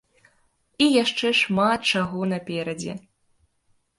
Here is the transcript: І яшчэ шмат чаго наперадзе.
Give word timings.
І 0.85 0.87
яшчэ 1.03 1.27
шмат 1.41 1.79
чаго 1.99 2.19
наперадзе. 2.33 2.93